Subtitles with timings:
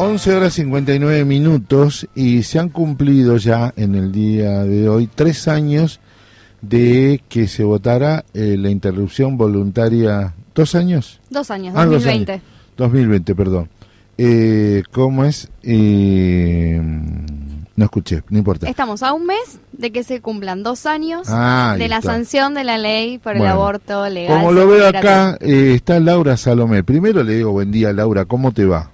[0.00, 5.48] 11 horas 59 minutos y se han cumplido ya en el día de hoy tres
[5.48, 5.98] años
[6.62, 10.34] de que se votara eh, la interrupción voluntaria.
[10.54, 11.20] ¿Dos años?
[11.30, 12.32] Dos años, Ah, dos 2020.
[12.32, 12.44] años.
[12.76, 13.68] 2020, perdón.
[14.18, 15.48] Eh, ¿Cómo es?
[15.64, 16.80] Eh,
[17.76, 18.68] no escuché, no importa.
[18.68, 22.12] Estamos a un mes de que se cumplan dos años Ah, de la está.
[22.12, 24.38] sanción de la ley por el aborto legal.
[24.38, 26.84] Como lo veo acá, eh, está Laura Salomé.
[26.84, 28.92] Primero le digo buen día, Laura, ¿cómo te va?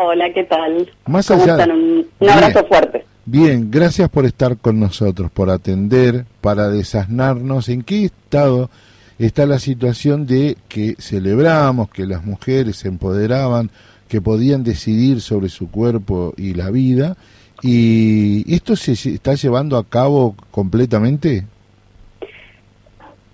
[0.00, 0.88] Hola, ¿qué tal?
[1.06, 1.72] Más ¿Cómo allá- están?
[1.72, 2.30] Un, un Bien.
[2.30, 3.04] abrazo fuerte.
[3.26, 8.70] Bien, gracias por estar con nosotros, por atender, para desasnarnos en qué estado
[9.18, 13.70] está la situación de que celebramos que las mujeres se empoderaban,
[14.06, 17.16] que podían decidir sobre su cuerpo y la vida,
[17.60, 21.44] y esto se se está llevando a cabo completamente.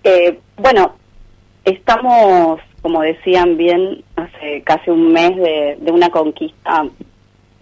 [0.03, 0.95] Eh, bueno,
[1.67, 6.87] estamos, como decían bien, hace casi un mes de, de una conquista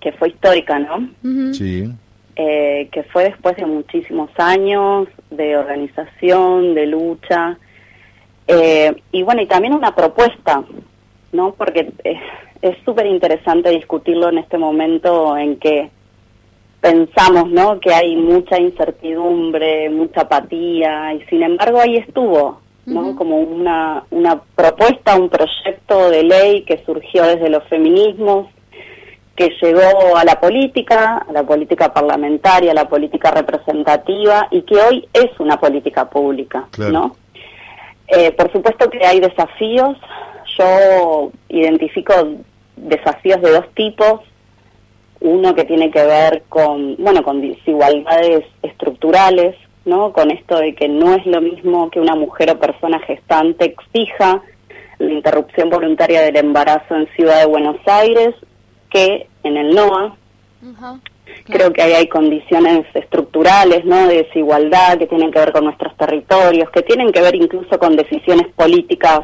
[0.00, 1.08] que fue histórica, ¿no?
[1.54, 1.88] Sí,
[2.34, 7.56] Eh, que fue después de muchísimos años de organización, de lucha,
[8.48, 10.64] eh, y bueno, y también una propuesta,
[11.30, 11.54] ¿no?
[11.54, 12.18] Porque es
[12.60, 15.90] es súper interesante discutirlo en este momento en que
[16.80, 17.78] pensamos, ¿no?
[17.78, 23.14] Que hay mucha incertidumbre, mucha apatía, y sin embargo ahí estuvo, ¿no?
[23.16, 28.48] Como una, una propuesta, un proyecto de ley que surgió desde los feminismos,
[29.36, 34.76] que llegó a la política, a la política parlamentaria, a la política representativa y que
[34.76, 36.92] hoy es una política pública, Claro.
[36.92, 37.16] ¿no?
[38.08, 39.96] Eh, por supuesto que hay desafíos.
[40.58, 42.12] Yo identifico
[42.76, 44.20] desafíos de dos tipos.
[45.20, 50.12] Uno que tiene que ver con, bueno, con desigualdades estructurales, ¿no?
[50.12, 54.42] Con esto de que no es lo mismo que una mujer o persona gestante exija
[54.98, 58.34] la interrupción voluntaria del embarazo en Ciudad de Buenos Aires
[58.90, 60.16] que en el NOA.
[61.44, 64.06] Creo que ahí hay condiciones estructurales, ¿no?
[64.06, 67.96] De desigualdad que tienen que ver con nuestros territorios, que tienen que ver incluso con
[67.96, 69.22] decisiones políticas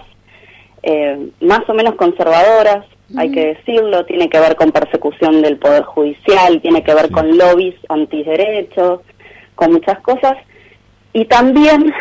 [0.83, 2.85] eh, más o menos conservadoras,
[3.17, 7.13] hay que decirlo, tiene que ver con persecución del poder judicial, tiene que ver Sí.
[7.13, 9.01] con lobbies antiderechos,
[9.59, 10.37] con muchas cosas,
[11.13, 11.93] y también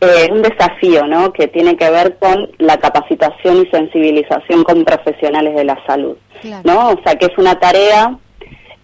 [0.00, 1.32] eh, un desafío, ¿no?
[1.32, 6.62] Que tiene que ver con la capacitación y sensibilización con profesionales de la salud, Claro.
[6.64, 6.88] ¿no?
[6.90, 8.16] O sea, que es una tarea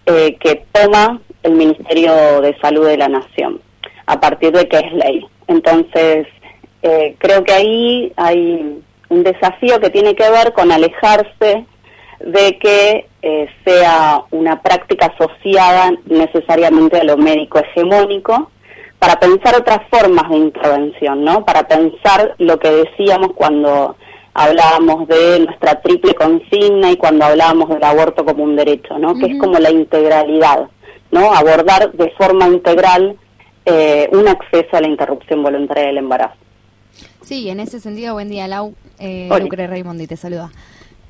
[0.05, 3.59] eh, que toma el Ministerio de Salud de la Nación
[4.05, 5.25] a partir de que es ley.
[5.47, 6.27] Entonces,
[6.81, 8.79] eh, creo que ahí hay
[9.09, 11.65] un desafío que tiene que ver con alejarse
[12.19, 18.49] de que eh, sea una práctica asociada necesariamente a lo médico hegemónico
[18.99, 21.43] para pensar otras formas de intervención, ¿no?
[21.45, 23.97] Para pensar lo que decíamos cuando
[24.33, 29.15] hablábamos de nuestra triple consigna y cuando hablábamos del aborto como un derecho, ¿no?
[29.15, 30.69] Que es como la integralidad,
[31.11, 31.33] ¿no?
[31.33, 33.17] Abordar de forma integral
[33.65, 36.35] eh, un acceso a la interrupción voluntaria del embarazo.
[37.21, 38.73] Sí, en ese sentido, buen día, Lau.
[38.99, 39.29] Eh.
[39.39, 40.51] Lucre Raimondi te saluda.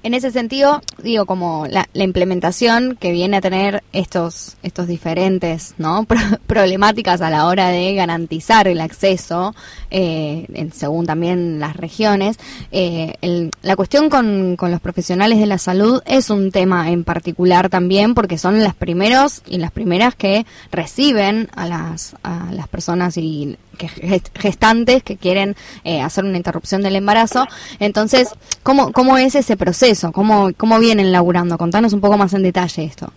[0.04, 6.04] En ese sentido, digo, como la, implementación que viene a tener estos, estos diferentes ¿no?
[6.08, 9.56] Pro- problemáticas a la hora de garantizar el acceso,
[9.92, 12.38] eh, según también las regiones,
[12.74, 17.70] eh, la cuestión con, con los profesionales de la salud es un tema en particular
[17.70, 23.16] también porque son las primeros y las primeras que reciben a las, a las personas
[23.18, 27.48] y que gest- gestantes que quieren eh, hacer una interrupción del embarazo.
[27.80, 28.28] Entonces,
[28.64, 29.93] ¿cómo, cómo es ese proceso?
[30.12, 31.58] ¿Cómo, ¿Cómo vienen laburando?
[31.58, 33.12] Contanos un poco más en detalle esto.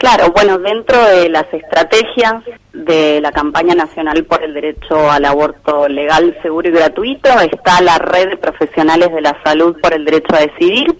[0.00, 2.42] Claro, bueno, dentro de las estrategias
[2.72, 7.98] de la campaña nacional por el derecho al aborto legal, seguro y gratuito está la
[7.98, 10.96] red de profesionales de la salud por el derecho a decidir,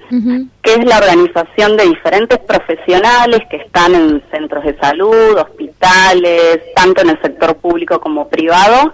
[0.60, 7.00] que es la organización de diferentes profesionales que están en centros de salud, hospitales, tanto
[7.00, 8.92] en el sector público como privado,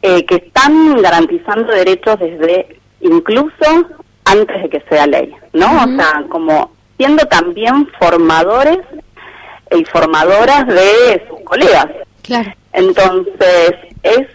[0.00, 3.88] eh, que están garantizando derechos desde incluso
[4.28, 5.66] antes de que sea ley, ¿no?
[5.66, 8.78] O sea, como siendo también formadores
[9.70, 11.86] y formadoras de sus colegas.
[12.22, 12.52] Claro.
[12.72, 14.26] Entonces, es,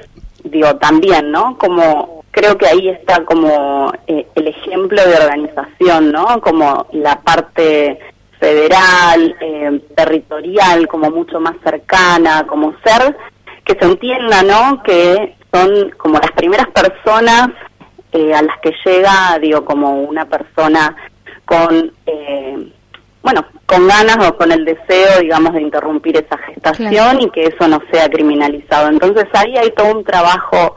[0.44, 1.58] digo, también, ¿no?
[1.58, 6.42] Como creo que ahí está como eh, el ejemplo de organización, ¿no?
[6.42, 8.00] Como la parte
[8.40, 13.16] federal, eh, territorial, como mucho más cercana, como ser
[13.64, 14.82] que se entienda, ¿no?
[14.84, 17.50] Que son como las primeras personas
[18.14, 20.96] eh, a las que llega, digo, como una persona
[21.46, 22.72] con, eh,
[23.22, 27.20] bueno, con ganas o con el deseo, digamos, de interrumpir esa gestación Claro.
[27.22, 28.90] y que eso no sea criminalizado.
[28.90, 30.76] Entonces ahí hay todo un trabajo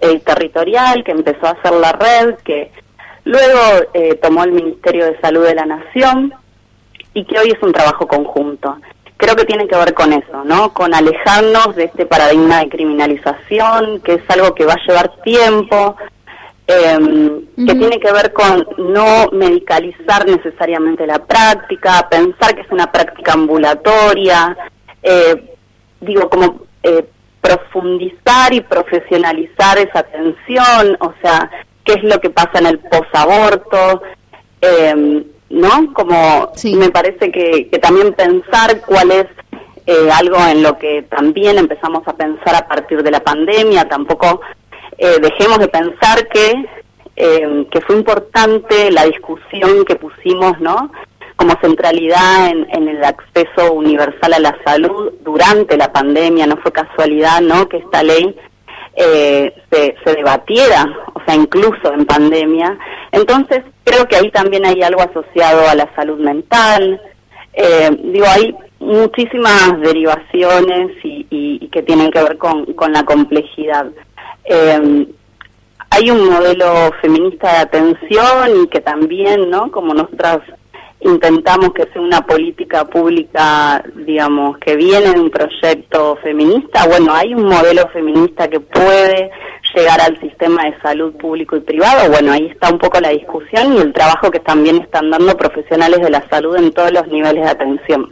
[0.00, 2.72] eh, territorial que empezó a hacer la red, que
[3.24, 3.60] luego
[3.94, 6.34] eh, tomó el Ministerio de Salud de la Nación
[7.14, 8.76] y que hoy es un trabajo conjunto.
[9.16, 10.72] Creo que tiene que ver con eso, ¿no?
[10.74, 15.96] Con alejarnos de este paradigma de criminalización, que es algo que va a llevar tiempo,
[16.72, 22.90] eh, que tiene que ver con no medicalizar necesariamente la práctica, pensar que es una
[22.90, 24.56] práctica ambulatoria,
[25.02, 25.56] eh,
[26.00, 27.04] digo, como eh,
[27.40, 31.50] profundizar y profesionalizar esa atención, o sea,
[31.84, 34.02] qué es lo que pasa en el posaborto,
[34.60, 35.92] eh, ¿no?
[35.92, 39.26] Como me parece que, que, también pensar cuál es
[39.86, 44.40] eh, algo en lo que también empezamos a pensar a partir de la pandemia, tampoco
[44.98, 46.64] eh, dejemos de pensar que,
[47.16, 50.90] eh, que fue importante la discusión que pusimos, ¿no?
[51.36, 56.72] Como centralidad en, en, el acceso universal a la salud durante la pandemia, no fue
[56.72, 57.68] casualidad, ¿no?
[57.68, 58.36] Que esta ley
[58.94, 60.84] eh, se, debatiera,
[61.14, 62.78] o sea, incluso en pandemia.
[63.10, 67.00] Entonces, creo que ahí también hay algo asociado a la salud mental.
[67.54, 73.86] Eh, digo, hay muchísimas derivaciones y, y, que tienen que ver con, con la complejidad.
[74.44, 75.06] Eh,
[75.90, 79.70] hay un modelo feminista de atención y que también, ¿no?
[79.70, 80.40] Como nosotras
[81.00, 86.86] intentamos que sea una política pública, digamos, que viene de un proyecto feminista.
[86.86, 89.30] Bueno, hay un modelo feminista que puede
[89.74, 92.10] llegar al sistema de salud público y privado.
[92.10, 96.00] Bueno, ahí está un poco la discusión y el trabajo que también están dando profesionales
[96.00, 98.10] de la salud en todos los niveles de atención.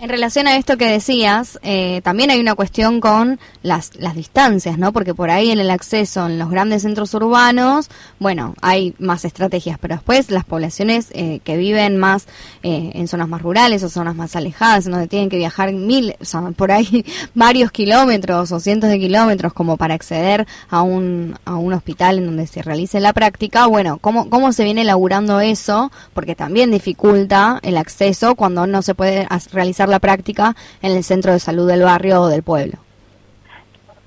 [0.00, 4.78] En relación a esto que decías, eh, también hay una cuestión con las, las distancias,
[4.78, 4.94] ¿no?
[4.94, 9.78] Porque por ahí en el acceso en los grandes centros urbanos, bueno, hay más estrategias,
[9.78, 12.28] pero después las poblaciones eh, que viven más
[12.62, 16.24] eh, en zonas más rurales o zonas más alejadas, donde tienen que viajar mil, o
[16.24, 17.04] sea, por ahí
[17.34, 22.24] varios kilómetros o cientos de kilómetros como para acceder a un, a un hospital en
[22.24, 25.92] donde se realice la práctica, bueno, ¿cómo, ¿cómo se viene elaborando eso?
[26.14, 31.32] Porque también dificulta el acceso cuando no se puede realizar la práctica en el centro
[31.32, 32.78] de salud del barrio o del pueblo.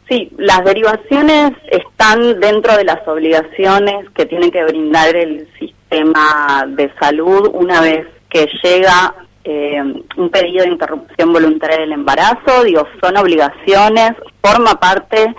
[0.10, 6.92] Sí, las derivaciones están dentro de las obligaciones que tiene que brindar el sistema de
[7.00, 9.16] salud una vez que llega
[9.46, 9.82] eh,
[10.18, 15.34] un pedido de interrupción voluntaria del embarazo, digo, son obligaciones, forma parte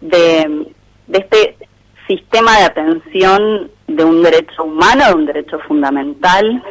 [0.00, 0.66] de,
[1.06, 1.56] de este
[2.06, 6.62] sistema de atención de un derecho humano, de un derecho fundamental,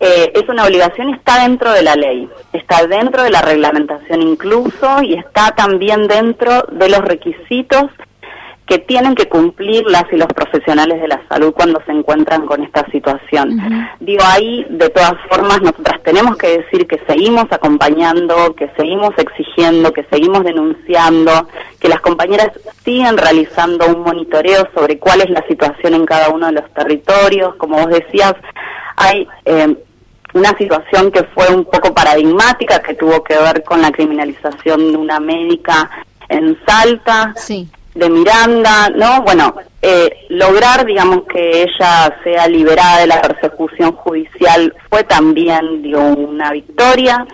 [0.00, 4.22] eh, es una obligación y está dentro de la ley, está dentro de la reglamentación
[4.22, 7.90] incluso y está también dentro de los requisitos
[8.68, 12.62] que tienen que cumplir las y los profesionales de la salud cuando se encuentran con
[12.62, 13.58] esta situación.
[13.98, 19.92] Digo, ahí de todas formas nosotras tenemos que decir que seguimos acompañando, que seguimos exigiendo,
[19.94, 21.48] que seguimos denunciando,
[21.80, 22.50] que las compañeras
[22.84, 27.54] siguen realizando un monitoreo sobre cuál es la situación en cada uno de los territorios.
[27.54, 28.34] Como vos decías,
[28.96, 29.76] hay eh,
[30.38, 34.96] una situación que fue un poco paradigmática, que tuvo que ver con la criminalización de
[34.96, 35.90] una médica
[36.28, 37.34] en Salta,
[37.94, 39.22] de Miranda, ¿no?
[39.22, 46.00] Bueno, eh, lograr, digamos, que ella sea liberada de la persecución judicial fue también, digo,
[46.00, 47.26] una victoria.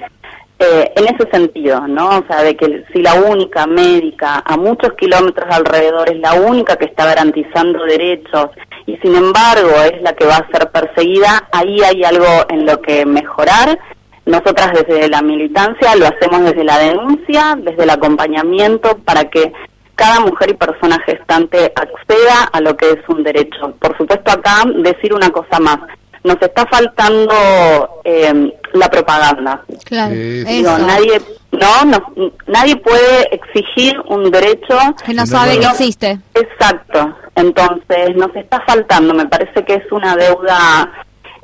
[0.57, 2.21] Eh, en ese sentido, ¿no?
[2.21, 6.77] O sea, de que si la única médica a muchos kilómetros alrededor es la única
[6.77, 8.51] que está garantizando derechos
[8.87, 12.81] y sin embargo es la que va a ser perseguida, ahí hay algo en lo
[12.81, 13.79] que mejorar.
[14.27, 19.53] Nosotras desde la militancia lo hacemos desde la denuncia, desde el acompañamiento para que
[19.95, 23.75] cada mujer y persona gestante acceda a lo que es un derecho.
[23.79, 25.79] Por supuesto acá decir una cosa más,
[26.25, 29.63] nos está faltando eh, la propaganda.
[29.85, 30.15] Claro,
[30.79, 31.21] nadie
[31.59, 36.19] no, no, nadie puede exigir un derecho que no sabe que existe.
[36.35, 37.17] Exacto.
[37.35, 40.93] Entonces, nos está faltando, me parece que es una deuda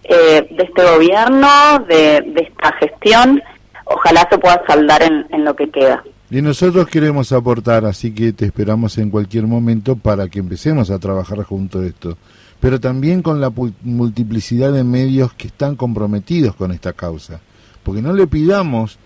[0.04, 1.48] eh, de este gobierno,
[1.88, 3.42] de, de, esta gestión.
[3.84, 6.02] Ojalá se pueda saldar en, en lo que queda.
[6.30, 10.98] Y nosotros queremos aportar, así que te esperamos en cualquier momento para que empecemos a
[11.00, 12.16] trabajar junto a esto.
[12.60, 13.50] Pero también con la
[13.82, 17.40] multiplicidad de medios que están comprometidos con esta causa.
[17.82, 18.98] Porque no le pidamos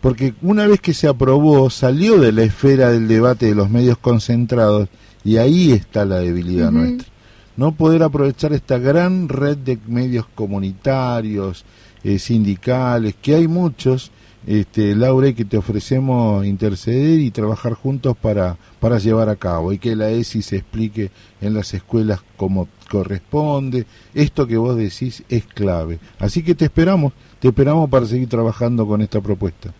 [0.00, 3.98] porque una vez que se aprobó salió de la esfera del debate de los medios
[3.98, 4.88] concentrados
[5.24, 7.08] y ahí está la debilidad nuestra.
[7.56, 11.64] No poder aprovechar esta gran red de medios comunitarios,
[12.04, 14.12] eh, sindicales, que hay muchos,
[14.46, 19.72] este, Laura, y que te ofrecemos interceder y trabajar juntos para, para llevar a cabo
[19.72, 21.10] y que la ESI se explique
[21.40, 23.86] en las escuelas como corresponde.
[24.14, 25.98] Esto que vos decís es clave.
[26.18, 29.74] Así que te esperamos, te esperamos para seguir trabajando con esta propuesta.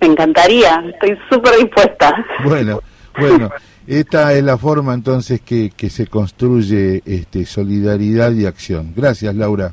[0.00, 2.24] Me encantaría, estoy súper dispuesta.
[2.44, 2.80] Bueno,
[3.18, 3.50] bueno.
[3.86, 8.92] Esta es la forma entonces que, que se construye este, solidaridad y acción.
[8.96, 9.72] Gracias, Laura.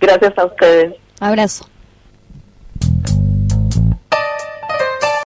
[0.00, 0.94] Gracias a ustedes.
[1.20, 1.68] Abrazo.